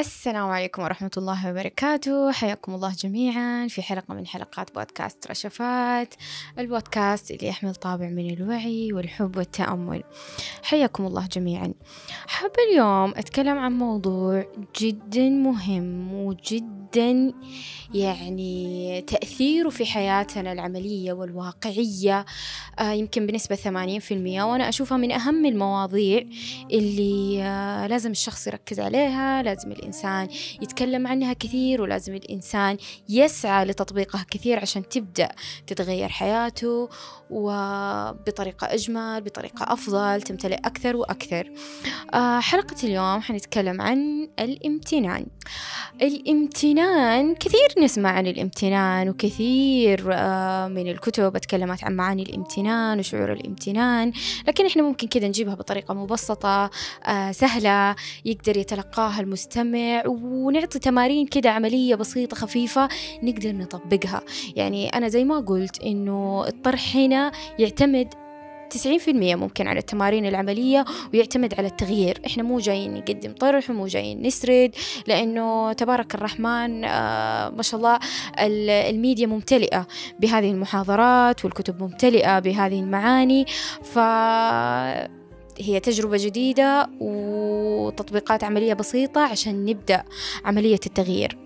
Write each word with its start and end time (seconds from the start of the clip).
السلام 0.00 0.50
عليكم 0.50 0.82
ورحمة 0.82 1.10
الله 1.16 1.50
وبركاته. 1.50 2.32
حياكم 2.32 2.74
الله 2.74 2.94
جميعا 2.94 3.66
في 3.68 3.82
حلقة 3.82 4.14
من 4.14 4.26
حلقات 4.26 4.74
بودكاست 4.74 5.26
رشفات 5.30 6.14
البودكاست 6.58 7.30
اللي 7.30 7.46
يحمل 7.46 7.74
طابع 7.74 8.08
من 8.08 8.30
الوعي 8.30 8.92
والحب 8.92 9.36
والتأمل. 9.36 10.02
حياكم 10.62 11.06
الله 11.06 11.26
جميعا. 11.26 11.74
حاب 12.26 12.50
اليوم 12.70 13.10
أتكلم 13.16 13.58
عن 13.58 13.72
موضوع 13.72 14.46
جدا 14.80 15.28
مهم 15.28 16.14
وجدا 16.14 17.32
يعني 17.94 19.02
تأثيره 19.02 19.68
في 19.68 19.86
حياتنا 19.86 20.52
العملية 20.52 21.12
والواقعية. 21.12 22.24
آه 22.78 22.92
يمكن 22.92 23.26
بنسبة 23.26 23.56
80% 23.56 24.42
وأنا 24.42 24.68
أشوفها 24.68 24.98
من 24.98 25.12
أهم 25.12 25.46
المواضيع 25.46 26.24
اللي 26.70 27.42
آه 27.42 27.86
لازم 27.86 28.10
الشخص 28.10 28.46
يركز 28.46 28.80
عليها 28.80 29.42
لازم 29.42 29.72
الإنسان 29.72 29.89
يتكلم 30.62 31.06
عنها 31.06 31.32
كثير 31.32 31.82
ولازم 31.82 32.14
الإنسان 32.14 32.76
يسعى 33.08 33.64
لتطبيقها 33.64 34.26
كثير 34.30 34.60
عشان 34.60 34.88
تبدأ 34.88 35.28
تتغير 35.66 36.08
حياته 36.08 36.88
وبطريقة 37.30 38.74
أجمل 38.74 39.20
بطريقة 39.20 39.72
أفضل 39.72 40.22
تمتلئ 40.22 40.54
أكثر 40.54 40.96
وأكثر. 40.96 41.50
آه 42.14 42.40
حلقة 42.40 42.76
اليوم 42.84 43.20
حنتكلم 43.20 43.80
عن 43.80 44.28
الإمتنان. 44.38 45.26
الإمتنان 46.02 47.34
كثير 47.34 47.68
نسمع 47.78 48.10
عن 48.10 48.26
الإمتنان 48.26 49.08
وكثير 49.08 50.04
آه 50.12 50.68
من 50.68 50.88
الكتب 50.90 51.36
أتكلمت 51.36 51.84
عن 51.84 51.96
معاني 51.96 52.22
الإمتنان 52.22 52.98
وشعور 52.98 53.32
الإمتنان 53.32 54.12
لكن 54.48 54.66
إحنا 54.66 54.82
ممكن 54.82 55.08
كذا 55.08 55.28
نجيبها 55.28 55.54
بطريقة 55.54 55.94
مبسطة 55.94 56.70
آه 57.06 57.32
سهلة 57.32 57.96
يقدر 58.24 58.56
يتلقاها 58.56 59.20
المستمع 59.20 59.79
ونعطي 60.06 60.78
تمارين 60.78 61.26
كده 61.26 61.50
عملية 61.50 61.94
بسيطة 61.94 62.36
خفيفة 62.36 62.88
نقدر 63.22 63.52
نطبقها. 63.52 64.22
يعني 64.56 64.88
أنا 64.88 65.08
زي 65.08 65.24
ما 65.24 65.38
قلت 65.38 65.82
إنه 65.82 66.44
الطرح 66.48 66.96
هنا 66.96 67.32
يعتمد 67.58 68.14
90% 68.70 69.08
ممكن 69.08 69.66
على 69.68 69.78
التمارين 69.78 70.26
العملية 70.26 70.84
ويعتمد 71.14 71.54
على 71.54 71.66
التغيير. 71.66 72.20
إحنا 72.26 72.42
مو 72.42 72.58
جايين 72.58 72.94
نقدم 72.94 73.32
طرح 73.32 73.70
ومو 73.70 73.86
جايين 73.86 74.22
نسرد 74.22 74.74
لأنه 75.06 75.72
تبارك 75.72 76.14
الرحمن 76.14 76.84
آه 76.84 77.50
ما 77.50 77.62
شاء 77.62 77.80
الله 77.80 77.98
الميديا 78.90 79.26
ممتلئة 79.26 79.86
بهذه 80.20 80.50
المحاضرات 80.50 81.44
والكتب 81.44 81.82
ممتلئة 81.82 82.38
بهذه 82.38 82.80
المعاني. 82.80 83.46
ف 83.82 83.98
هي 85.60 85.80
تجربة 85.80 86.16
جديدة 86.20 86.90
وتطبيقات 87.00 88.44
عملية 88.44 88.74
بسيطة 88.74 89.20
عشان 89.20 89.64
نبدأ 89.64 90.04
عملية 90.44 90.80
التغيير. 90.86 91.38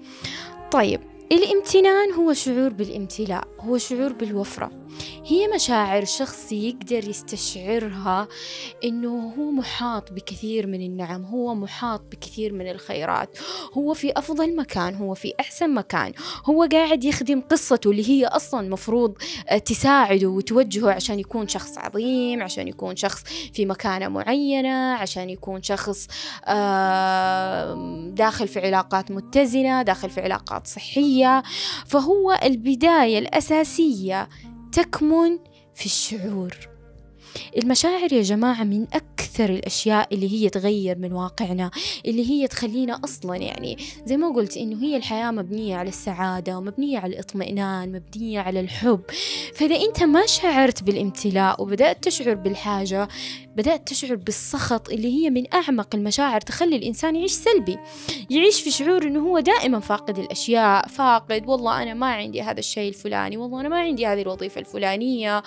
طيب 0.70 1.00
الامتنان 1.32 2.12
هو 2.12 2.32
شعور 2.32 2.68
بالامتلاء 2.68 3.48
هو 3.60 3.78
شعور 3.78 4.12
بالوفرة. 4.12 4.70
هي 5.26 5.48
مشاعر 5.54 6.04
شخص 6.04 6.52
يقدر 6.52 7.08
يستشعرها 7.08 8.28
إنه 8.84 9.34
هو 9.38 9.50
محاط 9.50 10.12
بكثير 10.12 10.66
من 10.66 10.80
النعم 10.80 11.24
هو 11.24 11.54
محاط 11.54 12.00
بكثير 12.12 12.52
من 12.52 12.70
الخيرات. 12.70 13.38
هو 13.74 13.94
في 13.94 14.12
أفضل 14.16 14.56
مكان 14.56 14.94
هو 14.94 15.14
في 15.14 15.32
أحسن 15.40 15.74
مكان. 15.74 16.12
هو 16.44 16.68
قاعد 16.72 17.04
يخدم 17.04 17.40
قصته 17.40 17.90
اللي 17.90 18.08
هي 18.08 18.26
أصلا 18.26 18.68
مفروض 18.68 19.14
تساعده 19.64 20.26
وتوجهه 20.26 20.92
عشان 20.92 21.18
يكون 21.18 21.48
شخص 21.48 21.78
عظيم 21.78 22.42
عشان 22.42 22.68
يكون 22.68 22.96
شخص 22.96 23.22
في 23.52 23.66
مكانة 23.66 24.08
معينة 24.08 24.94
عشان 24.94 25.30
يكون 25.30 25.62
شخص 25.62 26.06
داخل 28.14 28.48
في 28.48 28.60
علاقات 28.66 29.10
متزنة 29.10 29.82
داخل 29.82 30.10
في 30.10 30.20
علاقات 30.20 30.66
صحية. 30.66 31.42
فهو 31.86 32.38
البداية 32.44 33.18
الأساسية 33.18 34.28
تكمن 34.74 35.38
في 35.74 35.86
الشعور. 35.86 36.73
المشاعر 37.56 38.12
يا 38.12 38.22
جماعة 38.22 38.64
من 38.64 38.86
أكثر 38.92 39.50
الأشياء 39.50 40.14
اللي 40.14 40.32
هي 40.32 40.48
تغير 40.48 40.98
من 40.98 41.12
واقعنا 41.12 41.70
اللي 42.06 42.30
هي 42.30 42.48
تخلينا 42.48 43.00
أصلا 43.04 43.36
يعني 43.36 43.78
زي 44.04 44.16
ما 44.16 44.28
قلت 44.28 44.56
إنه 44.56 44.82
هي 44.82 44.96
الحياة 44.96 45.30
مبنية 45.30 45.76
على 45.76 45.88
السعادة 45.88 46.58
ومبنية 46.58 46.98
على 46.98 47.12
الاطمئنان 47.12 47.92
مبنية 47.92 48.40
على 48.40 48.60
الحب. 48.60 49.00
فإذا 49.54 49.76
أنت 49.76 50.02
ما 50.02 50.26
شعرت 50.26 50.82
بالامتلاء 50.82 51.62
وبدأت 51.62 52.04
تشعر 52.04 52.34
بالحاجة 52.34 53.08
بدأت 53.56 53.88
تشعر 53.88 54.14
بالسخط 54.14 54.90
اللي 54.90 55.14
هي 55.14 55.30
من 55.30 55.54
أعمق 55.54 55.94
المشاعر 55.94 56.40
تخلي 56.40 56.76
الإنسان 56.76 57.16
يعيش 57.16 57.32
سلبي 57.32 57.78
يعيش 58.30 58.60
في 58.60 58.70
شعور 58.70 59.02
إنه 59.02 59.20
هو 59.20 59.40
دائما 59.40 59.80
فاقد 59.80 60.18
الأشياء 60.18 60.88
فاقد 60.88 61.46
والله 61.46 61.82
أنا 61.82 61.94
ما 61.94 62.06
عندي 62.06 62.42
هذا 62.42 62.58
الشيء 62.58 62.88
الفلاني 62.88 63.36
والله 63.36 63.60
أنا 63.60 63.68
ما 63.68 63.78
عندي 63.78 64.06
هذه 64.06 64.22
الوظيفة 64.22 64.60
الفلانية 64.60 65.42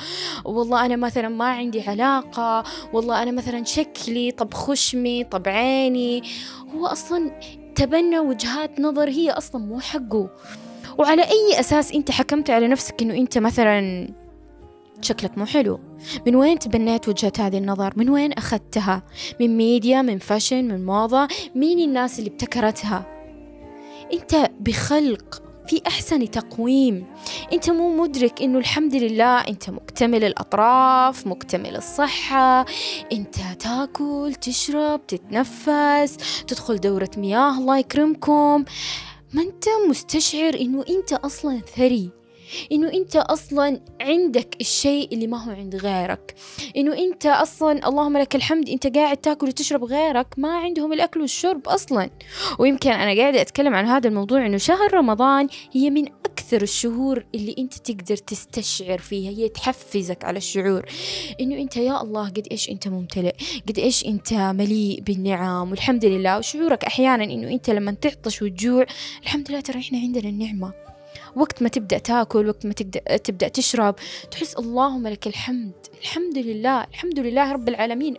والله 0.46 0.86
أنا 0.86 0.96
مثلا 0.96 1.30
ما 1.30 1.46
عندي 1.46 1.77
علاقة 1.82 2.64
والله 2.94 3.24
أنا 3.24 3.32
مثلا 3.32 3.64
شكلي 3.64 4.32
طب 4.32 4.54
خشمي 4.54 5.24
طب 5.24 5.48
عيني. 5.48 6.24
هو 6.76 6.86
أصلا 6.86 7.32
تبنى 7.76 8.20
وجهات 8.20 8.80
نظر 8.80 9.10
هي 9.10 9.32
أصلا 9.32 9.62
مو 9.62 9.80
حقه. 9.80 10.30
وعلى 10.98 11.22
أي 11.22 11.60
أساس 11.60 11.92
أنت 11.92 12.12
حكمت 12.12 12.50
على 12.50 12.68
نفسك 12.68 13.02
إنه 13.02 13.14
أنت 13.14 13.38
مثلا 13.38 14.08
شكلك 15.02 15.38
مو 15.38 15.46
حلو؟ 15.46 15.80
من 16.28 16.36
وين 16.36 16.60
تبنيت 16.60 17.08
وجهة 17.10 17.34
هذه 17.40 17.58
النظر؟ 17.58 17.94
من 17.96 18.10
وين 18.10 18.34
أخذتها؟ 18.34 19.04
من 19.40 19.58
ميديا 19.58 20.02
من 20.02 20.18
فاشن 20.18 20.66
من 20.66 20.86
موضة؟ 20.86 21.28
مين 21.56 21.80
الناس 21.80 22.20
اللي 22.20 22.30
ابتكرتها؟ 22.30 23.06
أنت 24.14 24.52
بخلق 24.60 25.47
في 25.68 25.82
أحسن 25.88 26.32
تقويم. 26.32 27.06
أنت 27.54 27.70
مو 27.70 28.04
مدرك 28.04 28.42
أنه 28.42 28.60
الحمد 28.60 28.96
لله 28.96 29.40
أنت 29.40 29.70
مكتمل 29.70 30.24
الأطراف 30.24 31.28
مكتمل 31.28 31.76
الصحة. 31.76 32.66
أنت 33.12 33.36
تاكل 33.60 34.34
تشرب 34.42 35.08
تتنفس 35.08 36.18
تدخل 36.48 36.80
دورة 36.80 37.12
مياه 37.18 37.58
الله 37.58 37.78
يكرمكم. 37.78 38.66
ما 39.34 39.42
أنت 39.42 39.66
مستشعر 39.90 40.54
أنه 40.54 40.86
أنت 40.90 41.14
أصلا 41.14 41.62
ثري. 41.76 42.10
إنه 42.72 42.94
أنت 42.94 43.16
أصلا 43.16 43.82
عندك 44.02 44.56
الشيء 44.62 45.14
اللي 45.14 45.28
ما 45.28 45.44
هو 45.44 45.52
عند 45.52 45.76
غيرك. 45.76 46.36
إنه 46.78 46.98
أنت 46.98 47.26
أصلا 47.26 47.88
اللهم 47.88 48.18
لك 48.18 48.36
الحمد 48.36 48.70
أنت 48.70 48.98
قاعد 48.98 49.18
تاكل 49.18 49.48
وتشرب 49.48 49.84
غيرك 49.84 50.28
ما 50.38 50.58
عندهم 50.58 50.94
الأكل 50.94 51.22
والشرب 51.22 51.68
أصلا. 51.68 52.10
ويمكن 52.60 52.92
أنا 52.92 53.22
قاعدة 53.22 53.42
أتكلم 53.42 53.76
عن 53.76 53.86
هذا 53.86 54.08
الموضوع 54.08 54.46
إنه 54.46 54.58
شهر 54.58 54.94
رمضان 54.94 55.48
هي 55.72 55.90
من 55.90 56.08
أكثر 56.08 56.62
الشهور 56.62 57.26
اللي 57.36 57.56
أنت 57.58 57.74
تقدر 57.74 58.18
تستشعر 58.18 58.98
فيها 58.98 59.30
هي 59.30 59.50
تحفزك 59.50 60.26
على 60.26 60.38
الشعور. 60.38 60.86
إنه 61.42 61.56
أنت 61.56 61.78
يا 61.78 62.02
الله 62.02 62.30
قد 62.30 62.48
إيش 62.52 62.70
أنت 62.70 62.88
ممتلئ 62.88 63.34
قد 63.68 63.80
إيش 63.80 64.06
أنت 64.06 64.34
مليء 64.34 65.02
بالنعم 65.02 65.72
والحمد 65.72 66.06
لله. 66.06 66.38
وشعورك 66.38 66.84
أحيانا 66.84 67.24
إنه 67.24 67.48
أنت 67.48 67.70
لما 67.70 67.92
تعطش 67.92 68.42
وتجوع 68.42 68.86
الحمد 69.24 69.52
لله 69.52 69.60
ترى 69.60 69.80
إحنا 69.80 69.98
عندنا 70.00 70.30
النعمة. 70.30 70.97
وقت 71.36 71.62
ما 71.62 71.70
تبدأ 71.70 71.98
تاكل 71.98 72.48
وقت 72.48 72.66
ما 72.66 72.74
تبدأ, 72.74 73.18
تبدأ 73.18 73.48
تشرب 73.48 73.96
تحس 74.32 74.56
اللهم 74.56 75.08
لك 75.08 75.28
الحمد 75.28 75.74
الحمد 76.02 76.38
لله 76.38 76.84
الحمد 76.84 77.20
لله 77.20 77.52
رب 77.52 77.70
العالمين. 77.70 78.18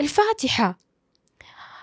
الفاتحة 0.00 0.78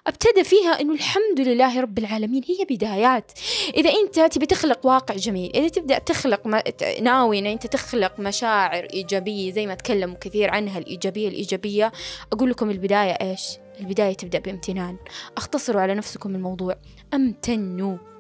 أبتدى 0.08 0.44
فيها 0.44 0.82
إنه 0.82 0.94
الحمد 0.94 1.40
لله 1.40 1.82
رب 1.82 1.98
العالمين 1.98 2.44
هي 2.48 2.66
بدايات. 2.70 3.32
إذا 3.78 3.90
أنت 3.90 4.20
تبي 4.20 4.46
تخلق 4.46 4.86
واقع 4.86 5.16
جميل 5.16 5.52
إذا 5.56 5.68
تبدأ 5.68 5.98
تخلق 5.98 6.48
ما... 6.48 6.64
ناوي 7.02 7.40
إن 7.40 7.46
أنت 7.46 7.68
تخلق 7.68 8.20
مشاعر 8.20 8.88
إيجابية 8.94 9.52
زي 9.52 9.68
ما 9.68 9.76
تكلموا 9.76 10.16
كثير 10.16 10.52
عنها 10.52 10.80
الإيجابية 10.80 11.28
الإيجابية 11.28 11.92
أقول 12.34 12.50
لكم 12.50 12.70
البداية 12.70 13.12
إيش؟ 13.12 13.42
البداية 13.80 14.14
تبدأ 14.14 14.40
بامتنان. 14.40 14.98
أختصروا 15.38 15.82
على 15.82 15.96
نفسكم 15.96 16.36
الموضوع. 16.36 16.76
أمتنوا. 17.14 18.15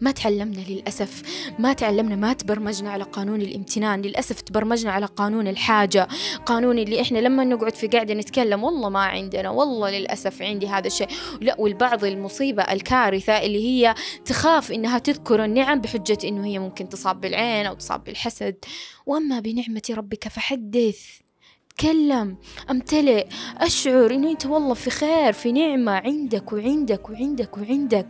ما 0.00 0.10
تعلمنا 0.10 0.60
للأسف. 0.68 1.22
ما 1.58 1.72
تعلمنا 1.72 2.16
ما 2.16 2.32
تبرمجنا 2.32 2.90
على 2.90 3.04
قانون 3.04 3.40
الامتنان. 3.40 4.02
للأسف 4.02 4.40
تبرمجنا 4.40 4.92
على 4.92 5.06
قانون 5.06 5.48
الحاجة. 5.48 6.08
قانون 6.46 6.78
اللي 6.78 7.00
إحنا 7.00 7.18
لما 7.18 7.44
نقعد 7.44 7.74
في 7.74 7.86
قاعدة 7.86 8.14
نتكلم 8.14 8.64
والله 8.64 8.88
ما 8.88 9.00
عندنا 9.00 9.50
والله 9.50 9.98
للأسف 9.98 10.42
عندي 10.42 10.68
هذا 10.68 10.86
الشيء. 10.86 11.08
لا 11.40 11.56
والبعض 11.58 12.04
المصيبة 12.04 12.62
الكارثة 12.62 13.32
اللي 13.32 13.64
هي 13.64 13.94
تخاف 14.24 14.72
إنها 14.72 14.98
تذكر 14.98 15.44
النعم 15.44 15.80
بحجة 15.80 16.18
إنه 16.24 16.46
هي 16.46 16.58
ممكن 16.58 16.88
تصاب 16.88 17.20
بالعين 17.20 17.66
أو 17.66 17.74
تصاب 17.74 18.04
بالحسد. 18.04 18.56
وأما 19.06 19.40
بنعمة 19.40 19.82
ربك 19.90 20.28
فحدث. 20.28 21.23
أتكلم 21.78 22.36
أمتلئ 22.70 23.26
أشعر 23.58 24.10
إنه 24.10 24.30
أنت 24.30 24.46
والله 24.46 24.74
في 24.74 24.90
خير 24.90 25.32
في 25.32 25.52
نعمة. 25.52 25.92
عندك 25.92 26.52
وعندك 26.52 27.10
وعندك 27.10 27.58
وعندك. 27.58 28.06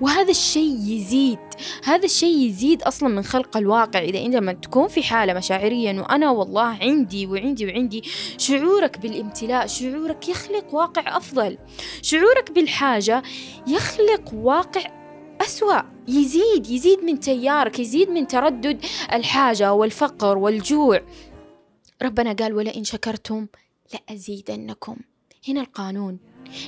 وهذا 0.00 0.30
الشيء 0.30 0.76
يزيد. 0.86 1.38
هذا 1.84 2.04
الشيء 2.04 2.48
يزيد 2.48 2.82
أصلا 2.82 3.08
من 3.08 3.22
خلق 3.22 3.56
الواقع. 3.56 3.98
إذا 3.98 4.18
أنت 4.18 4.34
لما 4.34 4.52
تكون 4.52 4.88
في 4.88 5.02
حالة 5.02 5.34
مشاعريا 5.34 6.00
وأنا 6.00 6.30
والله 6.30 6.78
عندي 6.80 7.26
وعندي 7.26 7.66
وعندي 7.66 8.02
شعورك 8.38 8.98
بالامتلاء 8.98 9.66
شعورك 9.66 10.28
يخلق 10.28 10.74
واقع 10.74 11.16
أفضل. 11.16 11.58
شعورك 12.02 12.50
بالحاجة 12.50 13.22
يخلق 13.66 14.34
واقع 14.34 14.82
أسوأ. 15.40 15.80
يزيد 16.08 16.70
يزيد 16.70 17.04
من 17.04 17.20
تيارك 17.20 17.78
يزيد 17.78 18.10
من 18.10 18.26
تردد 18.26 18.84
الحاجة 19.12 19.72
والفقر 19.72 20.38
والجوع. 20.38 21.00
ربنا 22.02 22.32
قال 22.32 22.52
ولئن 22.52 22.84
شكرتم 22.84 23.46
لأزيدنكم. 23.94 24.96
هنا 25.48 25.60
القانون. 25.60 26.18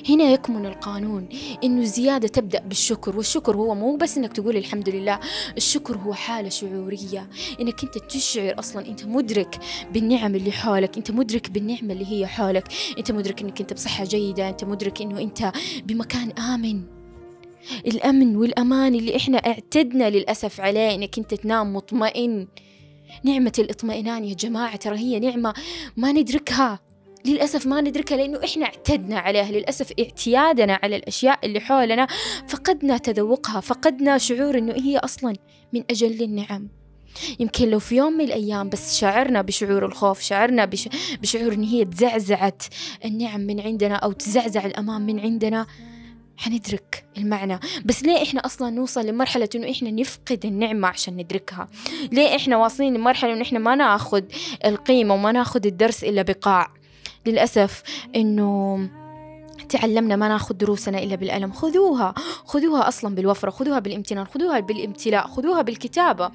هنا 0.09 0.25
يكمن 0.25 0.67
القانون 0.67 1.29
إنه 1.65 1.81
الزياده 1.81 2.29
تبدأ 2.29 2.61
بالشكر 2.61 3.17
والشكر 3.17 3.57
هو 3.57 3.75
مو 3.75 3.97
بس 3.97 4.19
إنك 4.19 4.33
تقول 4.33 4.57
الحمد 4.57 4.89
لله 4.89 5.21
الشكر 5.57 5.97
هو 5.97 6.15
حالة 6.15 6.49
شعورية. 6.49 7.31
إنك 7.61 7.85
أنت 7.85 7.99
تشعر 7.99 8.59
أصلا 8.59 8.87
أنت 8.87 9.05
مدرك 9.05 9.59
بالنعم 9.93 10.35
اللي 10.35 10.53
حولك 10.53 10.97
أنت 10.97 11.11
مدرك 11.11 11.51
بالنعمة 11.51 11.93
اللي 11.93 12.07
هي 12.07 12.27
حولك. 12.27 12.69
أنت 12.99 13.13
مدرك 13.13 13.43
إنك 13.43 13.61
أنت 13.61 13.73
بصحة 13.73 14.05
جيدة 14.05 14.49
أنت 14.49 14.65
مدرك 14.65 15.03
إنه 15.03 15.21
أنت 15.21 15.53
بمكان 15.85 16.31
آمن. 16.31 16.83
الأمن 17.87 18.37
والأمان 18.37 18.95
اللي 18.95 19.17
إحنا 19.17 19.39
اعتدنا 19.39 20.11
للأسف 20.11 20.61
عليه 20.61 20.95
إنك 20.95 21.19
أنت 21.19 21.35
تنام 21.35 21.77
مطمئن. 21.77 22.49
نعمة 23.25 23.53
الاطمئنان 23.59 24.25
يا 24.25 24.35
جماعة 24.35 24.77
ترى 24.77 24.99
هي 24.99 25.19
نعمة 25.19 25.55
ما 25.97 26.13
ندركها. 26.13 26.81
للأسف 27.25 27.67
ما 27.67 27.81
ندركها 27.81 28.17
لأنه 28.17 28.41
إحنا 28.45 28.67
اعتدنا 28.67 29.19
عليها 29.19 29.53
للأسف 29.53 29.93
اعتيادنا 30.01 30.79
على 30.83 30.97
الأشياء 30.97 31.39
اللي 31.45 31.61
حولنا 31.61 32.07
فقدنا 32.49 32.99
تذوقها 32.99 33.61
فقدنا 33.61 34.19
شعور 34.19 34.59
إنه 34.59 34.73
هي 34.73 34.99
أصلا 34.99 35.35
من 35.73 35.83
أجل 35.91 36.23
النعم. 36.23 36.69
يمكن 37.41 37.69
لو 37.69 37.79
في 37.79 37.97
يوم 37.97 38.13
من 38.13 38.25
الأيام 38.25 38.69
بس 38.69 38.99
شعرنا 38.99 39.43
بشعور 39.43 39.87
الخوف 39.87 40.21
شعرنا 40.21 40.65
بش... 40.65 40.89
بشعور 41.23 41.53
إن 41.53 41.63
هي 41.63 41.85
تزعزعت 41.85 42.63
النعم 43.05 43.41
من 43.41 43.61
عندنا 43.61 43.95
أو 43.95 44.13
تزعزع 44.13 44.67
الأمان 44.67 45.07
من 45.07 45.21
عندنا 45.21 45.67
حندرك 46.41 47.05
المعنى. 47.19 47.61
بس 47.85 48.03
ليه 48.03 48.23
إحنا 48.23 48.41
أصلا 48.47 48.71
نوصل 48.71 49.07
لمرحلة 49.07 49.49
إنه 49.55 49.71
إحنا 49.71 49.91
نفقد 49.91 50.47
النعمة 50.47 50.89
عشان 50.89 51.17
ندركها؟ 51.17 51.69
ليه 52.13 52.37
إحنا 52.37 52.57
واصلين 52.57 52.95
لمرحلة 52.95 53.33
إنه 53.33 53.43
إحنا 53.43 53.59
ما 53.59 53.75
ناخذ 53.75 54.23
القيمة 54.65 55.15
وما 55.15 55.33
ناخذ 55.33 55.67
الدرس 55.67 56.05
إلا 56.05 56.23
بقاع؟ 56.23 56.73
للأسف 57.27 57.83
إنه 58.17 58.79
تعلمنا 59.69 60.17
ما 60.17 60.29
ناخذ 60.29 60.55
دروسنا 60.55 60.99
إلا 60.99 61.15
بالألم. 61.15 61.53
خذوها 61.53 62.15
خذوها 62.45 62.89
أصلا 62.89 63.15
بالوفرة 63.15 63.51
خذوها 63.51 63.79
بالامتنان 63.79 64.27
خذوها 64.27 64.61
بالامتلاء 64.61 65.27
خذوها 65.27 65.63
بالكتابة. 65.63 66.31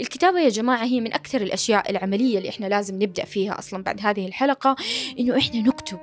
الكتابة 0.00 0.40
يا 0.40 0.48
جماعة 0.48 0.84
هي 0.84 1.00
من 1.00 1.12
أكثر 1.12 1.40
الأشياء 1.40 1.90
العملية 1.90 2.38
اللي 2.38 2.48
إحنا 2.48 2.66
لازم 2.66 3.02
نبدأ 3.02 3.24
فيها 3.24 3.58
أصلا 3.58 3.82
بعد 3.82 4.00
هذه 4.02 4.26
الحلقة 4.26 4.76
إنه 5.18 5.38
إحنا 5.38 5.60
نكتب 5.60 5.98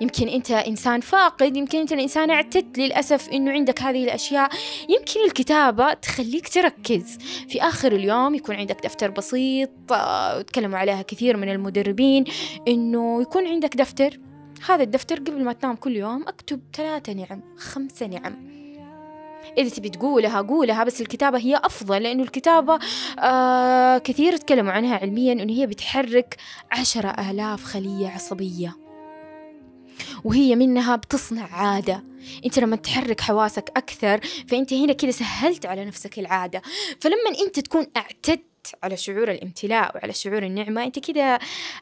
يمكن 0.00 0.28
أنت 0.28 0.50
إنسان 0.50 1.00
فاقد 1.00 1.56
يمكن 1.56 1.78
أنت 1.78 1.92
الإنسان 1.92 2.30
اعتدت 2.30 2.78
للأسف 2.78 3.28
أنه 3.28 3.50
عندك 3.50 3.82
هذه 3.82 4.04
الأشياء. 4.04 4.50
يمكن 4.88 5.20
الكتابة 5.26 5.92
تخليك 5.92 6.48
تركز. 6.48 7.18
في 7.48 7.62
آخر 7.62 7.92
اليوم 7.92 8.34
يكون 8.34 8.54
عندك 8.54 8.84
دفتر 8.84 9.10
بسيط 9.10 9.70
آه، 9.92 10.42
تكلموا 10.42 10.78
عليها 10.78 11.02
كثير 11.02 11.36
من 11.36 11.48
المدربين 11.48 12.24
أنه 12.68 13.22
يكون 13.22 13.46
عندك 13.46 13.76
دفتر. 13.76 14.20
هذا 14.68 14.82
الدفتر 14.82 15.16
قبل 15.16 15.44
ما 15.44 15.52
تنام 15.52 15.76
كل 15.76 15.96
يوم 15.96 16.22
أكتب 16.28 16.60
ثلاثة 16.76 17.12
نعم 17.12 17.42
خمسة 17.56 18.06
نعم. 18.06 18.54
إذا 19.58 19.68
تبي 19.68 19.88
تقولها 19.88 20.40
قولها 20.40 20.84
بس 20.84 21.00
الكتابة 21.00 21.38
هي 21.38 21.56
أفضل 21.56 22.02
لأنه 22.02 22.22
الكتابة 22.22 22.78
آه 23.18 23.98
كثير 23.98 24.36
تكلموا 24.36 24.72
عنها 24.72 24.96
علميا 24.96 25.32
أنه 25.32 25.52
هي 25.52 25.66
بتحرك 25.66 26.36
عشرة 26.72 27.30
آلاف 27.30 27.64
خلية 27.64 28.08
عصبية. 28.08 28.83
وهي 30.24 30.56
منها 30.56 30.96
بتصنع 30.96 31.46
عادة. 31.54 32.04
انت 32.44 32.58
لما 32.58 32.76
تحرك 32.76 33.20
حواسك 33.20 33.72
أكثر 33.76 34.20
فأنت 34.48 34.72
هنا 34.72 34.92
كده 34.92 35.10
سهلت 35.10 35.66
على 35.66 35.84
نفسك 35.84 36.18
العادة. 36.18 36.62
فلما 37.00 37.30
أنت 37.46 37.60
تكون 37.60 37.86
اعتدت 37.96 38.42
على 38.82 38.96
شعور 38.96 39.30
الامتلاء 39.30 39.96
وعلى 39.96 40.12
شعور 40.12 40.42
النعمة 40.42 40.84
أنت 40.84 40.98
كده 40.98 41.38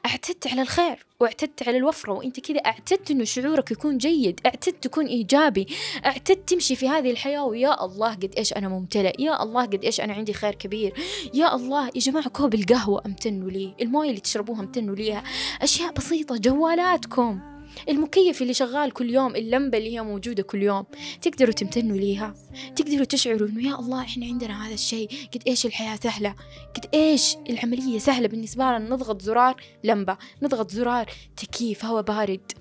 اعتدت 0.06 0.46
على 0.46 0.62
الخير 0.62 1.06
واعتدت 1.20 1.68
على 1.68 1.76
الوفرة 1.76 2.12
وأنت 2.12 2.40
كده 2.40 2.62
اعتدت 2.66 3.10
إنه 3.10 3.24
شعورك 3.24 3.70
يكون 3.70 3.98
جيد 3.98 4.40
اعتدت 4.46 4.84
تكون 4.84 5.06
إيجابي 5.06 5.66
اعتدت 6.06 6.48
تمشي 6.48 6.76
في 6.76 6.88
هذه 6.88 7.10
الحياة. 7.10 7.44
ويا 7.44 7.84
الله 7.84 8.14
قد 8.14 8.34
إيش 8.38 8.52
أنا 8.52 8.68
ممتلئ 8.68 9.22
يا 9.22 9.42
الله 9.42 9.62
قد 9.62 9.84
إيش 9.84 10.00
أنا 10.00 10.12
عندي 10.12 10.32
خير 10.32 10.54
كبير. 10.54 10.94
يا 11.34 11.54
الله 11.54 11.86
يا 11.86 12.00
جماعة 12.00 12.28
كوب 12.28 12.54
القهوة 12.54 13.02
أمتنوا 13.06 13.50
لي 13.50 13.74
الموية 13.80 14.08
اللي 14.08 14.20
تشربوها 14.20 14.60
أمتنوا 14.60 14.94
ليها. 14.94 15.22
أشياء 15.62 15.92
بسيطة 15.92 16.36
جوالاتكم. 16.36 17.51
المكيف 17.88 18.42
اللي 18.42 18.54
شغال 18.54 18.92
كل 18.92 19.10
يوم 19.10 19.36
اللمبة 19.36 19.78
اللي 19.78 19.94
هي 19.94 20.02
موجودة 20.02 20.42
كل 20.42 20.62
يوم. 20.62 20.84
تقدروا 21.22 21.52
تمتنوا 21.52 21.96
ليها. 21.96 22.34
تقدروا 22.76 23.04
تشعروا 23.04 23.48
إنه 23.48 23.68
يا 23.68 23.74
الله 23.74 24.02
إحنا 24.02 24.26
عندنا 24.26 24.66
هذا 24.66 24.74
الشيء. 24.74 25.08
قد 25.34 25.42
إيش 25.46 25.66
الحياة 25.66 25.96
سهلة. 25.96 26.34
قد 26.74 26.86
إيش 26.94 27.36
العملية 27.50 27.98
سهلة 27.98 28.28
بالنسبة 28.28 28.64
لنا. 28.64 28.78
نضغط 28.78 29.22
زرار 29.22 29.56
لمبة 29.84 30.16
نضغط 30.42 30.70
زرار 30.70 31.10
تكييف 31.36 31.84
هواء 31.84 32.02
بارد. 32.02 32.52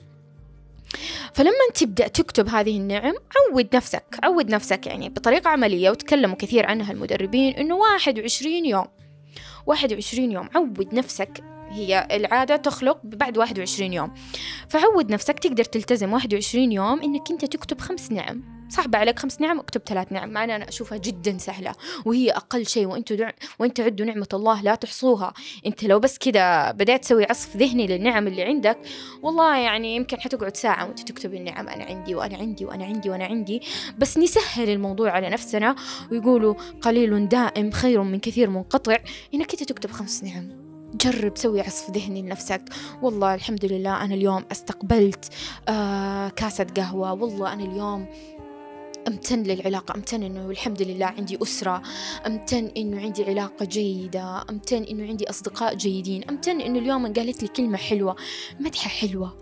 فلما 1.34 1.70
تبدأ 1.74 2.08
تكتب 2.08 2.50
هذه 2.50 2.78
النعم 2.78 3.14
عود 3.38 3.76
نفسك 3.76 4.20
عود 4.24 4.50
نفسك 4.50 4.88
يعني 4.88 5.10
بطريقة 5.10 5.50
عملية. 5.50 5.90
وتكلموا 5.90 6.36
كثير 6.36 6.66
عنها 6.66 6.92
المدربين 6.92 7.54
إنه 7.54 7.76
واحد 7.76 8.20
وعشرين 8.20 8.66
يوم. 8.66 8.88
واحد 9.66 9.94
وعشرين 9.94 10.32
يوم. 10.32 10.50
عود 10.56 10.94
نفسك. 10.94 11.44
هي 11.72 12.08
العادة 12.12 12.56
تخلق 12.56 13.00
بعد 13.04 13.38
21 13.38 13.94
يوم. 13.94 14.14
فعود 14.70 15.12
نفسك 15.12 15.40
تقدر 15.40 15.64
تلتزم 15.64 16.14
21 16.14 16.72
يوم 16.72 17.02
إنك 17.02 17.32
أنت 17.32 17.46
تكتب 17.46 17.82
خمس 17.82 18.12
نعم. 18.12 18.62
صعب 18.72 18.96
عليك 18.96 19.20
خمس 19.20 19.42
نعم 19.42 19.60
اكتب 19.60 19.82
ثلاث 19.86 20.12
نعم. 20.12 20.30
مع 20.30 20.44
أنا 20.44 20.70
أشوفها 20.70 20.98
جدا 20.98 21.38
سهلة 21.38 21.72
وهي 22.06 22.32
أقل 22.32 22.68
شيء 22.68 22.88
وأنتوا 22.88 23.18
دع... 23.18 23.32
وأنت 23.60 23.80
عدوا 23.80 24.06
نعمة 24.06 24.28
الله 24.34 24.62
لا 24.62 24.76
تحصوها. 24.76 25.34
أنت 25.66 25.84
لو 25.84 26.00
بس 26.00 26.18
كذا 26.18 26.72
بدأت 26.72 27.04
تسوي 27.04 27.26
عصف 27.26 27.58
ذهني 27.58 27.88
للنعم 27.88 28.28
اللي 28.28 28.44
عندك 28.44 28.78
والله 29.24 29.58
يعني 29.58 29.96
يمكن 29.96 30.20
حتقعد 30.20 30.58
ساعة 30.58 30.86
وأنت 30.86 31.00
تكتب 31.00 31.34
النعم. 31.34 31.68
أنا 31.68 31.86
عندي 31.86 32.16
وأنا 32.16 32.38
عندي 32.38 32.66
وأنا 32.66 32.86
عندي 32.86 33.10
وأنا 33.10 33.26
عندي. 33.26 33.62
بس 33.98 34.18
نسهل 34.18 34.70
الموضوع 34.70 35.12
على 35.12 35.30
نفسنا 35.30 35.76
ويقولوا 36.12 36.54
قليل 36.82 37.30
دائم 37.30 37.72
خير 37.72 38.04
من 38.04 38.20
كثير 38.20 38.50
منقطع. 38.50 38.98
إنك 39.34 39.52
أنت 39.52 39.64
تكتب 39.64 39.92
خمس 39.92 40.24
نعم. 40.24 40.61
جرب 40.94 41.38
سوي 41.38 41.62
عصف 41.62 41.92
ذهني 41.92 42.22
لنفسك. 42.22 42.62
والله 43.02 43.36
الحمد 43.36 43.66
لله 43.66 44.04
أنا 44.04 44.16
اليوم 44.16 44.46
استقبلت 44.52 45.26
آه 45.70 46.30
كاسة 46.30 46.64
قهوة. 46.64 47.14
والله 47.14 47.54
أنا 47.54 47.64
اليوم 47.64 48.06
أمتن 49.08 49.44
للعلاقة 49.44 49.96
أمتن 49.96 50.24
إنه 50.24 50.50
الحمد 50.50 50.82
لله 50.82 51.06
عندي 51.06 51.38
أسرة 51.42 51.82
أمتن 52.28 52.72
إنه 52.78 53.02
عندي 53.02 53.24
علاقة 53.24 53.66
جيدة 53.66 54.46
أمتن 54.50 54.84
إنه 54.84 55.08
عندي 55.08 55.30
أصدقاء 55.30 55.76
جيدين 55.76 56.30
أمتن 56.30 56.62
إنه 56.62 56.80
اليوم 56.80 57.14
قالت 57.14 57.44
لي 57.44 57.48
كلمة 57.48 57.78
حلوة 57.78 58.16
مدحة 58.60 58.90
حلوة. 58.90 59.38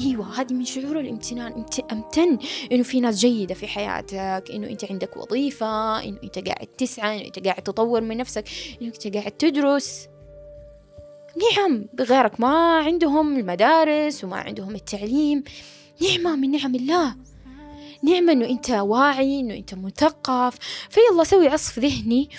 إيوه 0.00 0.40
هذه 0.40 0.52
من 0.52 0.64
شعور 0.64 1.00
الامتنان. 1.00 1.64
أمتن 1.92 2.38
إنه 2.72 2.82
في 2.82 3.00
ناس 3.00 3.18
جيدة 3.18 3.54
في 3.54 3.66
حياتك 3.66 4.50
إنه 4.50 4.66
أنت 4.66 4.84
عندك 4.84 5.16
وظيفة 5.16 6.04
إنه 6.04 6.18
أنت 6.24 6.48
قاعد 6.48 6.66
تسعى 6.66 7.16
إنه 7.16 7.26
أنت 7.26 7.38
قاعد 7.46 7.62
تطور 7.62 8.00
من 8.00 8.16
نفسك 8.16 8.44
إنه 8.82 8.92
أنت 8.94 9.16
قاعد 9.16 9.32
تدرس. 9.32 10.09
نعم 11.36 11.86
غيرك 12.00 12.40
ما 12.40 12.78
عندهم 12.78 13.36
المدارس 13.36 14.24
وما 14.24 14.36
عندهم 14.36 14.74
التعليم. 14.74 15.44
نعمة 16.02 16.36
من 16.36 16.50
نعم 16.50 16.74
الله. 16.74 17.16
نعمة 18.02 18.32
إنه 18.32 18.46
أنت 18.46 18.70
واعي 18.70 19.40
إنه 19.40 19.54
أنت 19.54 19.74
مثقف. 19.74 20.58
فيلا 20.90 21.24
سوي 21.24 21.48
عصف 21.48 21.78
ذهني 21.78 22.30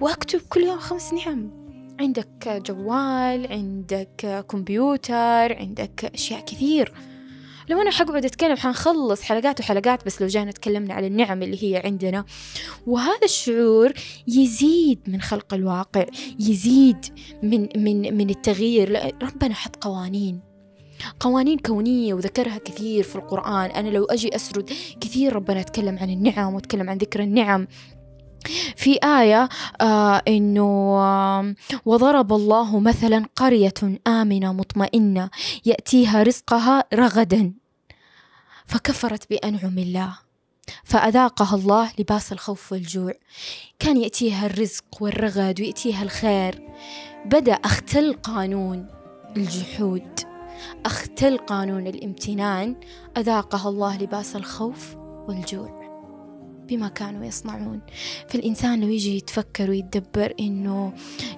واكتب 0.00 0.40
كل 0.48 0.60
يوم 0.60 0.78
خمس 0.78 1.12
نعم. 1.12 1.50
عندك 2.00 2.62
جوال 2.66 3.52
عندك 3.52 4.44
كمبيوتر 4.48 5.56
عندك 5.58 6.10
أشياء 6.14 6.40
كثير. 6.40 6.92
لو 7.70 7.80
أنا 7.82 7.90
حقعد 7.90 8.24
أتكلم 8.24 8.56
حنخلص 8.56 9.22
حلقات 9.22 9.60
وحلقات 9.60 10.06
بس 10.06 10.22
لو 10.22 10.28
جانا 10.28 10.50
تكلمنا 10.50 10.94
على 10.94 11.06
النعم 11.06 11.42
اللي 11.42 11.64
هي 11.64 11.82
عندنا. 11.84 12.24
وهذا 12.86 13.24
الشعور 13.24 13.92
يزيد 14.28 15.00
من 15.06 15.20
خلق 15.20 15.54
الواقع 15.54 16.06
يزيد 16.38 17.06
من 17.42 17.68
من 17.76 18.16
من 18.16 18.30
التغيير. 18.30 19.12
ربنا 19.22 19.54
حط 19.54 19.76
قوانين. 19.76 20.40
قوانين 21.20 21.58
كونية 21.58 22.14
وذكرها 22.14 22.58
كثير 22.58 23.04
في 23.04 23.16
القرآن. 23.16 23.70
أنا 23.70 23.88
لو 23.88 24.04
أجي 24.04 24.36
أسرد 24.36 24.70
كثير 25.00 25.32
ربنا 25.32 25.62
تكلم 25.62 25.98
عن 25.98 26.10
النعم 26.10 26.54
وتكلم 26.54 26.90
عن 26.90 26.98
ذكر 26.98 27.20
النعم. 27.20 27.66
في 28.76 28.98
آية 29.04 29.48
آه 29.80 30.22
إنه 30.28 30.96
آه 30.98 31.54
وضرب 31.84 32.32
الله 32.32 32.80
مثلا 32.80 33.26
قرية 33.36 33.74
آمنة 34.06 34.52
مطمئنة 34.52 35.30
يأتيها 35.64 36.22
رزقها 36.22 36.84
رغدا. 36.94 37.59
فكفرت 38.70 39.30
بأنعم 39.30 39.78
الله. 39.78 40.18
فأذاقها 40.84 41.54
الله 41.56 41.92
لباس 41.98 42.32
الخوف 42.32 42.72
والجوع. 42.72 43.12
كان 43.78 43.96
يأتيها 43.96 44.46
الرزق 44.46 44.84
والرغد 45.00 45.60
ويأتيها 45.60 46.02
الخير. 46.02 46.68
بدأ 47.24 47.52
اختل 47.52 48.12
قانون 48.12 48.86
الجحود. 49.36 50.20
اختل 50.86 51.38
قانون 51.38 51.86
الامتنان. 51.86 52.76
أذاقها 53.16 53.68
الله 53.68 53.98
لباس 53.98 54.36
الخوف 54.36 54.96
والجوع. 55.28 55.89
بما 56.70 56.88
كانوا 56.88 57.24
يصنعون. 57.24 57.80
فالإنسان 58.28 58.80
لو 58.80 58.88
يجي 58.88 59.16
يتفكر 59.16 59.70
ويتدبر 59.70 60.34
إنه 60.40 60.92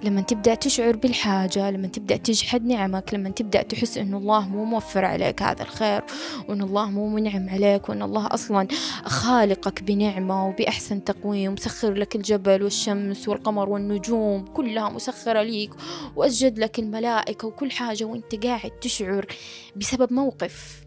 لما 0.05 0.21
تبدأ 0.21 0.55
تشعر 0.55 0.97
بالحاجة 0.97 1.71
لما 1.71 1.87
تبدأ 1.87 2.17
تجحد 2.17 2.65
نعمك 2.65 3.15
لما 3.15 3.31
تبدأ 3.31 3.63
تحس 3.63 3.99
إنه 3.99 4.17
الله 4.19 4.49
مو 4.49 4.65
موفر 4.65 5.05
عليك 5.05 5.43
هذا 5.43 5.63
الخير 5.63 6.03
وإن 6.49 6.63
الله 6.63 6.91
مو 6.91 7.09
منعم 7.09 7.49
عليك 7.49 7.89
وإن 7.89 8.03
الله 8.03 8.27
أصلا 8.27 8.69
خالقك 9.05 9.83
بنعمة 9.83 10.49
وبأحسن 10.49 11.05
تقويم 11.05 11.53
مسخر 11.53 11.95
لك 11.95 12.17
الجبل 12.17 12.63
والشمس 12.63 13.29
والقمر 13.29 13.69
والنجوم 13.69 14.45
كلها 14.45 14.89
مسخرة 14.89 15.43
ليك 15.43 15.71
وأسجد 16.17 16.59
لك 16.59 16.79
الملائكة 16.79 17.49
وكل 17.49 17.71
حاجة 17.71 18.05
وإنت 18.05 18.45
قاعد 18.45 18.71
تشعر 18.71 19.27
بسبب 19.77 20.13
موقف. 20.13 20.82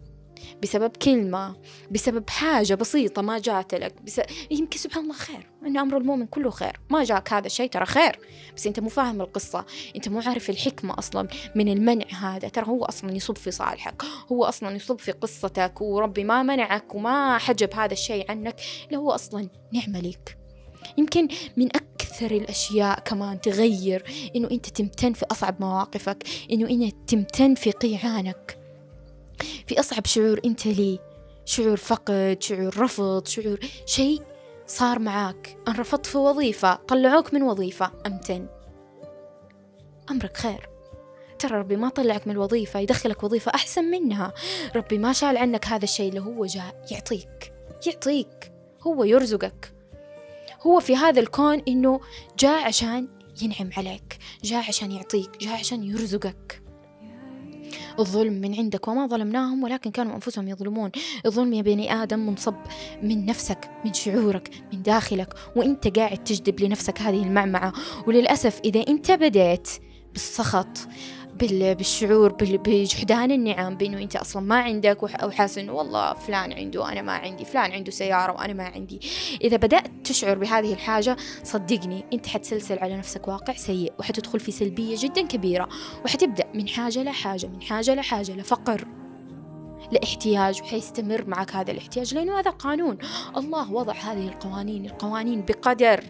بسبب 0.65 0.97
كلمة 0.97 1.55
بسبب 1.91 2.29
حاجة 2.29 2.73
بسيطة 2.73 3.21
ما 3.21 3.39
جات 3.39 3.73
لك 3.73 4.01
بس... 4.01 4.21
يمكن 4.51 4.79
سبحان 4.79 5.03
الله 5.03 5.15
خير 5.15 5.49
إن 5.65 5.77
أمر 5.77 5.97
المؤمن 5.97 6.25
كله 6.25 6.49
خير. 6.49 6.79
ما 6.89 7.03
جاك 7.03 7.33
هذا 7.33 7.45
الشيء 7.45 7.69
ترى 7.69 7.85
خير 7.85 8.19
بس 8.55 8.67
أنت 8.67 8.79
مو 8.79 8.89
فاهم 8.89 9.21
القصة 9.21 9.65
أنت 9.95 10.09
مو 10.09 10.19
عارف 10.25 10.49
الحكمة 10.49 10.99
أصلا 10.99 11.27
من 11.55 11.67
المنع 11.69 12.05
هذا. 12.05 12.47
ترى 12.47 12.67
هو 12.67 12.85
أصلا 12.85 13.15
يصب 13.15 13.37
في 13.37 13.51
صالحك 13.51 14.03
هو 14.31 14.43
أصلا 14.43 14.75
يصب 14.75 14.99
في 14.99 15.11
قصتك 15.11 15.81
وربي 15.81 16.23
ما 16.23 16.43
منعك 16.43 16.95
وما 16.95 17.37
حجب 17.37 17.73
هذا 17.73 17.93
الشيء 17.93 18.31
عنك. 18.31 18.55
اللي 18.85 18.97
هو 18.97 19.11
أصلا 19.11 19.49
نعمة 19.73 19.99
لك 19.99 20.37
يمكن 20.97 21.27
من 21.57 21.67
أكثر 21.75 22.31
الأشياء 22.31 22.99
كمان 22.99 23.41
تغير 23.41 24.03
إنه 24.35 24.51
أنت 24.51 24.65
تمتن 24.65 25.13
في 25.13 25.25
أصعب 25.31 25.55
مواقفك 25.59 26.23
إنه 26.51 26.69
أنت 26.69 26.95
تمتن 27.07 27.55
في 27.55 27.71
قيعانك. 27.71 28.64
في 29.67 29.79
أصعب 29.79 30.05
شعور 30.05 30.39
أنت 30.45 30.65
لي. 30.67 30.99
شعور 31.45 31.77
فقد 31.77 32.37
شعور 32.39 32.77
رفض 32.77 33.27
شعور 33.27 33.59
شيء 33.85 34.21
صار 34.67 34.99
معاك. 34.99 35.57
أن 35.67 35.73
رفضت 35.73 36.05
في 36.05 36.17
وظيفة. 36.17 36.75
طلعوك 36.75 37.33
من 37.33 37.43
وظيفة. 37.43 37.91
أمتن. 38.07 38.47
أمرك 40.11 40.37
خير. 40.37 40.69
ترى 41.39 41.57
ربي 41.57 41.75
ما 41.75 41.89
طلعك 41.89 42.27
من 42.27 42.33
الوظيفة 42.33 42.79
يدخلك 42.79 43.23
وظيفة 43.23 43.51
أحسن 43.55 43.83
منها. 43.83 44.33
ربي 44.75 44.97
ما 44.97 45.13
شال 45.13 45.37
عنك 45.37 45.65
هذا 45.65 45.83
الشيء 45.83 46.09
اللي 46.09 46.21
هو 46.21 46.45
جاء. 46.45 46.85
يعطيك. 46.91 47.53
يعطيك. 47.87 48.51
هو 48.81 49.03
يرزقك. 49.03 49.73
هو 50.61 50.79
في 50.79 50.95
هذا 50.95 51.19
الكون 51.19 51.61
إنه 51.67 51.99
جاء 52.39 52.67
عشان 52.67 53.07
ينعم 53.41 53.69
عليك. 53.77 54.17
جاء 54.43 54.67
عشان 54.67 54.91
يعطيك. 54.91 55.37
جاء 55.41 55.59
عشان 55.59 55.83
يرزقك. 55.83 56.64
الظلم 57.99 58.33
من 58.33 58.55
عندك 58.55 58.87
وما 58.87 59.07
ظلمناهم 59.07 59.63
ولكن 59.63 59.91
كانوا 59.91 60.15
أنفسهم 60.15 60.47
يظلمون. 60.47 60.91
الظلم 61.25 61.53
يا 61.53 61.61
بني 61.61 61.93
آدم 62.03 62.19
منصب 62.19 62.55
من 63.03 63.25
نفسك 63.25 63.69
من 63.85 63.93
شعورك 63.93 64.49
من 64.73 64.81
داخلك 64.81 65.33
وإنت 65.55 65.97
قاعد 65.97 66.23
تجذب 66.23 66.59
لنفسك 66.59 67.01
هذه 67.01 67.23
المعمعة. 67.23 67.73
وللأسف 68.07 68.59
إذا 68.65 68.87
أنت 68.87 69.11
بديت 69.11 69.69
بالسخط 70.13 70.77
بالشعور 71.35 72.33
بجحدان 72.39 73.31
النعم 73.31 73.75
بإنه 73.75 73.97
أنت 73.97 74.15
أصلا 74.15 74.41
ما 74.41 74.55
عندك 74.55 74.97
أو 75.03 75.31
حاسس 75.31 75.57
إنه 75.57 75.73
والله 75.73 76.13
فلان 76.13 76.53
عنده 76.53 76.81
وأنا 76.81 77.01
ما 77.01 77.11
عندي 77.11 77.45
فلان 77.45 77.71
عنده 77.71 77.91
سيارة 77.91 78.31
وأنا 78.31 78.53
ما 78.53 78.63
عندي. 78.63 78.99
إذا 79.41 79.57
بدأت 79.57 79.87
تشعر 80.03 80.37
بهذه 80.37 80.73
الحاجة 80.73 81.17
صدقني 81.43 82.05
أنت 82.13 82.27
حتسلسل 82.27 82.79
على 82.79 82.97
نفسك 82.97 83.27
واقع 83.27 83.53
سيء 83.53 83.93
وحتدخل 83.99 84.39
في 84.39 84.51
سلبية 84.51 84.95
جدا 84.99 85.21
كبيرة 85.21 85.69
وحتبدأ 86.05 86.45
من 86.53 86.67
حاجة 86.67 87.03
لحاجه 87.03 87.47
من 87.47 87.61
حاجة 87.61 87.95
لحاجه 87.95 88.31
لفقر 88.31 88.87
لاحتياج 89.91 90.61
وحيستمر 90.61 91.25
معك 91.27 91.55
هذا 91.55 91.71
الاحتياج 91.71 92.15
لأنه 92.15 92.39
هذا 92.39 92.51
قانون. 92.51 92.97
الله 93.37 93.73
وضع 93.73 93.93
هذه 93.93 94.27
القوانين 94.27 94.85
القوانين 94.85 95.45
بقدر. 95.45 96.03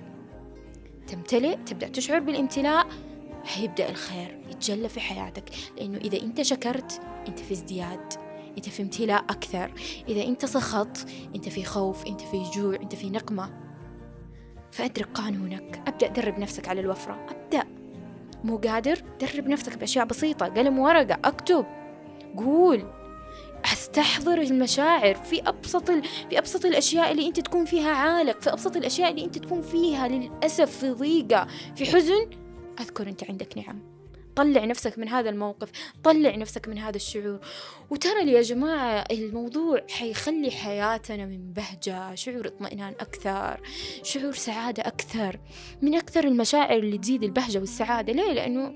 تمتلئ 1.07 1.55
تبدأ 1.65 1.87
تشعر 1.87 2.19
بالامتلاء 2.19 2.87
حيبدأ 3.43 3.89
الخير. 3.89 4.39
يتجلى 4.69 4.89
في 4.89 4.99
حياتك. 4.99 5.43
لأنه 5.77 5.97
إذا 5.97 6.21
أنت 6.21 6.41
شكرت 6.41 7.01
أنت 7.27 7.39
في 7.39 7.51
ازدياد. 7.51 8.13
أنت 8.57 8.69
في 8.69 8.83
امتلاء 8.83 9.23
أكثر. 9.23 9.71
إذا 10.07 10.23
أنت 10.23 10.45
سخط 10.45 10.97
أنت 11.35 11.49
في 11.49 11.63
خوف 11.63 12.07
أنت 12.07 12.21
في 12.21 12.43
جوع 12.55 12.75
أنت 12.75 12.95
في 12.95 13.09
نقمة. 13.09 13.53
فأدرك 14.71 15.07
قانونك. 15.13 15.83
أبدأ 15.87 16.07
درب 16.07 16.39
نفسك 16.39 16.67
على 16.67 16.81
الوفرة. 16.81 17.25
أبدأ. 17.29 17.63
مو 18.43 18.57
قادر؟ 18.57 19.03
درب 19.21 19.47
نفسك 19.47 19.77
بأشياء 19.77 20.05
بسيطة. 20.05 20.45
قلم 20.45 20.79
ورقة. 20.79 21.17
أكتب. 21.25 21.65
قول. 22.37 22.83
أستحضر 23.73 24.41
المشاعر 24.41 25.15
في 25.15 25.41
أبسط 25.41 25.89
ال... 25.89 26.03
في 26.03 26.39
أبسط 26.39 26.65
الأشياء 26.65 27.11
اللي 27.11 27.27
أنت 27.27 27.39
تكون 27.39 27.65
فيها 27.65 27.91
عالق 27.91 28.41
في 28.41 28.53
أبسط 28.53 28.75
الأشياء 28.75 29.11
اللي 29.11 29.25
أنت 29.25 29.37
تكون 29.37 29.61
فيها 29.61 30.07
للأسف 30.07 30.77
في 30.77 30.89
ضيقة 30.89 31.47
في 31.75 31.85
حزن. 31.85 32.29
أذكر 32.79 33.09
أنت 33.09 33.23
عندك 33.29 33.57
نعم. 33.57 33.94
طلع 34.35 34.65
نفسك 34.65 34.99
من 34.99 35.09
هذا 35.09 35.29
الموقف 35.29 35.69
طلع 36.03 36.35
نفسك 36.35 36.67
من 36.67 36.77
هذا 36.77 36.95
الشعور. 36.95 37.39
وترى 37.89 38.31
يا 38.31 38.41
جماعة 38.41 39.05
الموضوع 39.11 39.85
حيخلي 39.89 40.51
حياتنا 40.51 41.25
من 41.25 41.53
بهجة 41.53 42.15
شعور 42.15 42.47
اطمئنان 42.47 42.93
أكثر 42.99 43.61
شعور 44.03 44.33
سعادة 44.33 44.83
أكثر 44.83 45.39
من 45.81 45.95
أكثر 45.95 46.23
المشاعر 46.23 46.77
اللي 46.77 46.97
تزيد 46.97 47.23
البهجة 47.23 47.59
والسعادة. 47.59 48.13
ليه؟ 48.13 48.31
لأنه 48.33 48.73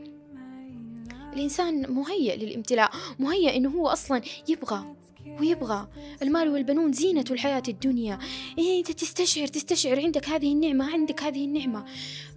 الإنسان 1.33 1.91
مهيئ 1.91 2.35
للامتلاء 2.37 2.91
مهيئ 3.19 3.57
إنه 3.57 3.69
هو 3.69 3.87
أصلا 3.87 4.21
يبغى 4.47 4.95
ويبغى. 5.39 5.87
المال 6.21 6.49
والبنون 6.49 6.93
زينة 6.93 7.25
الحياة 7.31 7.63
الدنيا. 7.67 8.19
إيه 8.57 8.79
أنت 8.79 8.91
تستشعر 8.91 9.47
تستشعر 9.47 9.99
عندك 9.99 10.29
هذه 10.29 10.53
النعمة 10.53 10.93
عندك 10.93 11.23
هذه 11.23 11.45
النعمة. 11.45 11.85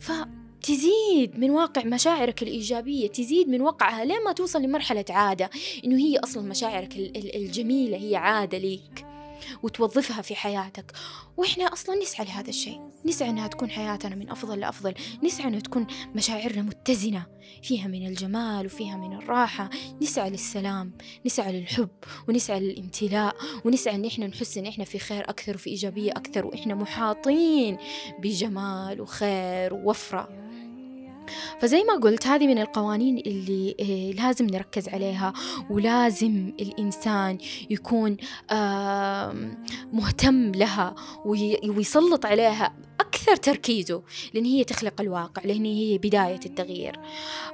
ف 0.00 0.12
تزيد 0.62 1.38
من 1.38 1.50
واقع 1.50 1.84
مشاعرك 1.84 2.42
الإيجابية 2.42 3.08
تزيد 3.08 3.48
من 3.48 3.60
وقعها 3.60 4.04
لين 4.04 4.24
ما 4.24 4.32
توصل 4.32 4.62
لمرحلة 4.62 5.04
عادة 5.10 5.50
إنه 5.84 5.96
هي 5.96 6.18
أصلا 6.18 6.42
مشاعرك 6.42 6.96
الجميلة 7.16 7.96
هي 7.96 8.16
عادة 8.16 8.58
ليك 8.58 9.06
وتوظفها 9.62 10.22
في 10.22 10.34
حياتك. 10.34 10.92
وإحنا 11.36 11.64
أصلا 11.64 11.94
نسعى 11.96 12.26
لهذا 12.26 12.48
الشيء 12.48 12.80
نسعى 13.04 13.30
أنها 13.30 13.46
تكون 13.46 13.70
حياتنا 13.70 14.14
من 14.14 14.30
أفضل 14.30 14.60
لأفضل 14.60 14.94
نسعى 15.22 15.48
أنها 15.48 15.60
تكون 15.60 15.86
مشاعرنا 16.14 16.62
متزنة 16.62 17.26
فيها 17.62 17.88
من 17.88 18.06
الجمال 18.06 18.66
وفيها 18.66 18.96
من 18.96 19.12
الراحة. 19.16 19.70
نسعى 20.02 20.30
للسلام 20.30 20.92
نسعى 21.26 21.60
للحب 21.60 21.88
ونسعى 22.28 22.60
للامتلاء 22.60 23.36
ونسعى 23.64 23.94
أن 23.94 24.04
إحنا 24.04 24.26
نحس 24.26 24.58
أن 24.58 24.66
إحنا 24.66 24.84
في 24.84 24.98
خير 24.98 25.30
أكثر 25.30 25.54
وفي 25.54 25.70
إيجابية 25.70 26.12
أكثر 26.12 26.46
وإحنا 26.46 26.74
محاطين 26.74 27.78
بجمال 28.18 29.00
وخير 29.00 29.74
ووفرة. 29.74 30.51
فزي 31.60 31.84
ما 31.84 31.94
قلت 31.94 32.26
هذه 32.26 32.46
من 32.46 32.58
القوانين 32.58 33.18
اللي 33.18 33.74
آه، 33.80 34.22
لازم 34.22 34.46
نركز 34.46 34.88
عليها 34.88 35.32
ولازم 35.70 36.52
الإنسان 36.60 37.38
يكون 37.70 38.16
مهتم 39.92 40.52
لها 40.52 40.94
ويسلط 41.24 42.26
عليها 42.26 42.72
أكثر 43.22 43.36
تركيزه 43.36 44.02
لأن 44.34 44.44
هي 44.44 44.64
تخلق 44.64 45.00
الواقع 45.00 45.42
لأن 45.44 45.64
هي 45.64 45.98
بداية 45.98 46.40
التغيير. 46.46 46.98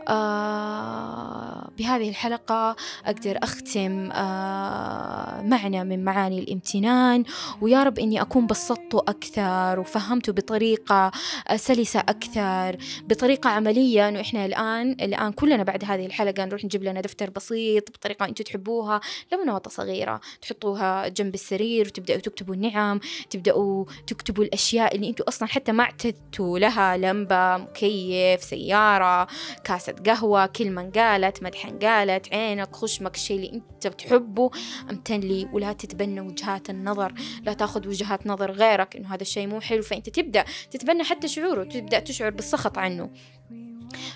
آه 0.08 1.70
بهذه 1.78 2.08
الحلقة 2.08 2.76
أقدر 3.06 3.38
أختم 3.42 4.10
آه 4.12 5.42
معنى 5.42 5.84
من 5.84 6.04
معاني 6.04 6.38
الامتنان. 6.38 7.24
ويا 7.60 7.82
رب 7.82 7.98
إني 7.98 8.20
أكون 8.20 8.46
بسطته 8.46 8.98
أكثر 8.98 9.80
وفهمته 9.80 10.32
بطريقة 10.32 11.10
آه، 11.48 11.56
سلسة 11.56 12.00
أكثر 12.00 12.76
بطريقة 13.08 13.50
عملية. 13.50 14.08
إنه 14.08 14.20
إحنا 14.20 14.46
الآن 14.46 14.90
الآن 14.90 15.32
كلنا 15.32 15.62
بعد 15.62 15.84
هذه 15.84 16.06
الحلقة 16.06 16.44
نروح 16.44 16.64
نجيب 16.64 16.82
لنا 16.84 17.00
دفتر 17.00 17.30
بسيط 17.30 17.90
بطريقة 17.90 18.24
أنتم 18.26 18.44
تحبوها. 18.44 19.00
لو 19.32 19.44
نوتة 19.44 19.70
صغيرة 19.70 20.20
تحطوها 20.42 21.08
جنب 21.08 21.34
السرير 21.34 21.86
وتبدأوا 21.86 22.20
تكتبوا 22.20 22.54
النعم 22.54 23.00
تبدأوا 23.30 23.84
تكتبوا 24.06 24.44
الأشياء 24.44 24.96
اللي 24.96 25.08
أنتم 25.08 25.24
أصلا 25.28 25.48
حتى 25.58 25.72
ما 25.72 25.84
اعتدتوا 25.84 26.58
لها 26.58 26.96
لمبة 26.96 27.56
مكيف 27.56 28.42
سيارة 28.42 29.28
كاسة 29.64 29.92
قهوة 30.06 30.46
كلمة 30.46 30.90
قالت 30.90 31.42
مدحا 31.42 31.70
قالت 31.82 32.34
عينك 32.34 32.76
خشمك 32.76 33.14
الشيء 33.14 33.36
اللي 33.36 33.52
انت 33.52 33.86
بتحبه. 33.86 34.50
أمتن 34.90 35.20
لي 35.20 35.48
ولا 35.52 35.72
تتبنى 35.72 36.20
وجهات 36.20 36.70
النظر. 36.70 37.12
لا 37.42 37.52
تاخذ 37.52 37.88
وجهات 37.88 38.26
نظر 38.26 38.52
غيرك 38.52 38.96
إنه 38.96 39.14
هذا 39.14 39.22
الشيء 39.22 39.46
مو 39.46 39.60
حلو. 39.60 39.82
فأنت 39.82 40.10
تبدأ 40.10 40.44
تتبنى 40.70 41.04
حتى 41.04 41.28
شعوره 41.28 41.64
تبدأ 41.64 41.98
تشعر 41.98 42.30
بالسخط 42.30 42.78
عنه. 42.78 43.10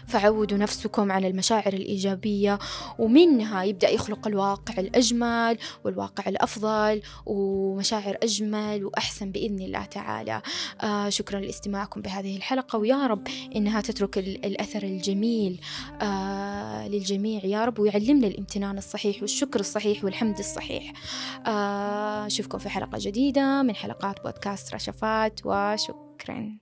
فعودوا 0.07 0.59
نفسكم 0.59 1.13
على 1.13 1.29
المشاعر 1.29 1.73
الإيجابية 1.73 2.59
ومنها 2.99 3.63
يبدأ 3.63 3.91
يخلق 3.91 4.27
الواقع 4.27 4.75
الأجمل 4.79 5.59
والواقع 5.85 6.29
الأفضل 6.29 7.03
ومشاعر 7.27 8.17
أجمل 8.23 8.85
وأحسن 8.85 9.33
بإذن 9.33 9.61
الله 9.61 9.85
تعالى. 9.85 10.43
آه 10.83 11.09
شكرا 11.09 11.41
لاستماعكم 11.41 12.03
بهذه 12.03 12.37
الحلقة 12.37 12.79
ويا 12.79 13.07
رب 13.07 13.29
إنها 13.57 13.81
تترك 13.81 14.19
الأثر 14.19 14.83
الجميل 14.83 15.61
آه 16.03 16.89
للجميع. 16.89 17.45
يا 17.45 17.65
رب 17.65 17.79
ويعلمنا 17.79 18.27
الامتنان 18.27 18.79
الصحيح 18.79 19.21
والشكر 19.21 19.61
الصحيح 19.61 20.05
والحمد 20.05 20.39
الصحيح. 20.39 20.93
آه 21.47 22.27
أشوفكم 22.27 22.59
في 22.59 22.69
حلقة 22.69 22.99
جديدة 23.01 23.63
من 23.63 23.75
حلقات 23.75 24.23
بودكاست 24.23 24.75
رشفات 24.75 25.41
وشكرا. 25.45 26.62